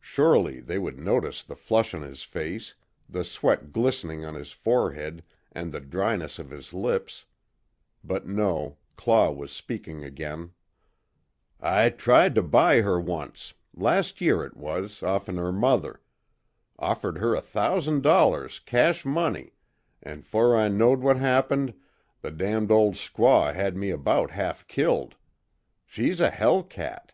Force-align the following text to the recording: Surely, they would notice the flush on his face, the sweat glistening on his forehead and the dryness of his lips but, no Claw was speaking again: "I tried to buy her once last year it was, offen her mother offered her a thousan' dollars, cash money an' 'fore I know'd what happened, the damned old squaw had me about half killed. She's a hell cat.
Surely, 0.00 0.60
they 0.60 0.78
would 0.78 0.98
notice 0.98 1.42
the 1.42 1.54
flush 1.54 1.92
on 1.92 2.00
his 2.00 2.22
face, 2.22 2.74
the 3.06 3.22
sweat 3.22 3.70
glistening 3.70 4.24
on 4.24 4.34
his 4.34 4.50
forehead 4.50 5.22
and 5.54 5.70
the 5.70 5.78
dryness 5.78 6.38
of 6.38 6.48
his 6.48 6.72
lips 6.72 7.26
but, 8.02 8.26
no 8.26 8.78
Claw 8.96 9.30
was 9.30 9.52
speaking 9.52 10.02
again: 10.04 10.52
"I 11.60 11.90
tried 11.90 12.34
to 12.36 12.42
buy 12.42 12.80
her 12.80 12.98
once 12.98 13.52
last 13.76 14.22
year 14.22 14.42
it 14.42 14.56
was, 14.56 15.02
offen 15.02 15.36
her 15.36 15.52
mother 15.52 16.00
offered 16.78 17.18
her 17.18 17.34
a 17.34 17.42
thousan' 17.42 18.00
dollars, 18.00 18.58
cash 18.58 19.04
money 19.04 19.52
an' 20.02 20.22
'fore 20.22 20.56
I 20.56 20.68
know'd 20.68 21.02
what 21.02 21.18
happened, 21.18 21.74
the 22.22 22.30
damned 22.30 22.70
old 22.70 22.94
squaw 22.94 23.52
had 23.52 23.76
me 23.76 23.90
about 23.90 24.30
half 24.30 24.66
killed. 24.66 25.14
She's 25.84 26.22
a 26.22 26.30
hell 26.30 26.62
cat. 26.62 27.12